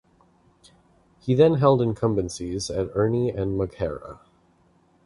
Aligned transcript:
He 1.19 1.35
then 1.35 1.57
held 1.59 1.79
incumbencies 1.79 2.71
at 2.75 2.91
Urney 2.95 3.37
and 3.37 3.51
Maghera. 3.55 4.17